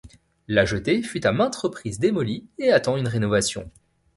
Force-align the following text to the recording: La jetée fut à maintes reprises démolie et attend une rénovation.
La 0.47 0.65
jetée 0.65 1.03
fut 1.03 1.27
à 1.27 1.31
maintes 1.31 1.57
reprises 1.57 1.99
démolie 1.99 2.47
et 2.57 2.71
attend 2.71 2.97
une 2.97 3.07
rénovation. 3.07 3.69